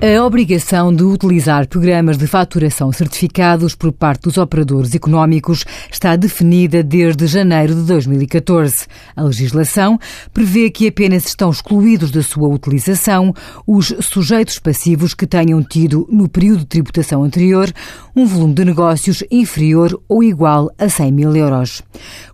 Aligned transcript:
A 0.00 0.24
obrigação 0.24 0.94
de 0.94 1.02
utilizar 1.02 1.66
programas 1.66 2.16
de 2.16 2.28
faturação 2.28 2.92
certificados 2.92 3.74
por 3.74 3.90
parte 3.90 4.22
dos 4.22 4.38
operadores 4.38 4.94
económicos 4.94 5.64
está 5.90 6.14
definida 6.14 6.84
desde 6.84 7.26
janeiro 7.26 7.74
de 7.74 7.82
2014. 7.82 8.86
A 9.16 9.24
legislação 9.24 9.98
prevê 10.32 10.70
que 10.70 10.86
apenas 10.86 11.26
estão 11.26 11.50
excluídos 11.50 12.12
da 12.12 12.22
sua 12.22 12.46
utilização 12.46 13.34
os 13.66 13.92
sujeitos 14.00 14.60
passivos 14.60 15.14
que 15.14 15.26
tenham 15.26 15.64
tido, 15.64 16.06
no 16.08 16.28
período 16.28 16.60
de 16.60 16.66
tributação 16.66 17.24
anterior, 17.24 17.68
um 18.14 18.24
volume 18.24 18.54
de 18.54 18.66
negócios 18.66 19.24
inferior 19.32 20.00
ou 20.08 20.22
igual 20.22 20.70
a 20.78 20.88
100 20.88 21.10
mil 21.10 21.34
euros. 21.34 21.82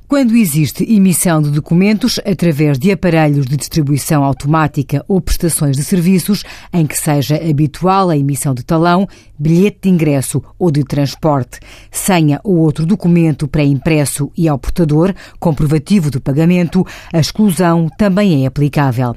Quando 0.07 0.37
existe 0.37 0.85
emissão 0.85 1.41
de 1.41 1.51
documentos 1.51 2.21
através 2.27 2.79
de 2.79 2.93
aparelhos 2.93 3.47
de 3.47 3.57
distribuição 3.57 4.23
automática 4.23 5.03
ou 5.09 5.19
prestações 5.19 5.79
de 5.79 5.83
serviços 5.83 6.45
em 6.73 6.87
que 6.87 6.97
seja 6.97 7.37
habitual 7.37 8.11
a 8.11 8.17
emissão 8.17 8.53
de 8.53 8.63
talão, 8.63 9.09
bilhete 9.39 9.79
de 9.83 9.89
ingresso 9.89 10.43
ou 10.59 10.71
de 10.71 10.85
transporte, 10.85 11.59
senha 11.91 12.39
ou 12.45 12.59
outro 12.59 12.85
documento 12.85 13.49
pré-impresso 13.49 14.31
e 14.37 14.47
ao 14.47 14.59
portador, 14.59 15.15
comprovativo 15.41 16.11
do 16.11 16.21
pagamento, 16.21 16.87
a 17.11 17.19
exclusão 17.19 17.89
também 17.97 18.45
é 18.45 18.47
aplicável. 18.47 19.17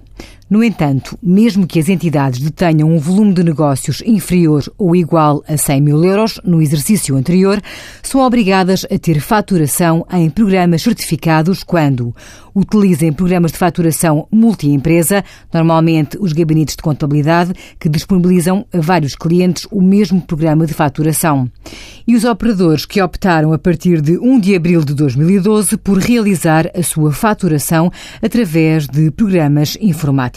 No 0.50 0.64
entanto, 0.64 1.20
mesmo 1.22 1.68
que 1.68 1.78
as 1.78 1.90
entidades 1.90 2.40
detenham 2.40 2.90
um 2.90 3.00
volume 3.00 3.34
de 3.34 3.44
negócios 3.44 4.02
inferior 4.06 4.64
ou 4.78 4.96
igual 4.96 5.44
a 5.46 5.58
100 5.58 5.82
mil 5.82 6.02
euros 6.06 6.40
no 6.42 6.62
exercício 6.62 7.18
anterior, 7.18 7.62
são 8.02 8.22
obrigadas 8.22 8.86
a 8.90 8.98
ter 8.98 9.20
faturação 9.20 10.06
em 10.10 10.30
programas 10.30 10.84
certificados 10.84 11.64
quando 11.64 12.16
utilizem 12.56 13.12
programas 13.12 13.52
de 13.52 13.58
faturação 13.58 14.26
multi-empresa, 14.32 15.22
normalmente 15.54 16.18
os 16.18 16.32
gabinetes 16.32 16.78
de 16.78 16.82
contabilidade, 16.82 17.54
que 17.78 17.90
disponibilizam 17.90 18.66
a 18.74 18.80
vários 18.80 19.16
clientes 19.16 19.68
o 19.70 19.82
mesmo 19.82 20.22
programa 20.22 20.66
de 20.66 20.74
faturação. 20.74 21.52
E 22.08 22.16
os 22.16 22.24
operadores 22.24 22.86
que 22.86 23.02
optaram 23.02 23.52
a 23.52 23.60
partir 23.60 24.02
de 24.02 24.18
1 24.18 24.40
de 24.40 24.56
abril 24.56 24.84
de 24.84 24.94
2012 24.94 25.76
por 25.76 25.98
realizar 25.98 26.72
a 26.74 26.82
sua 26.82 27.12
faturação 27.12 27.92
através 28.22 28.88
de 28.88 29.12
programas 29.12 29.78
informáticos 29.82 30.37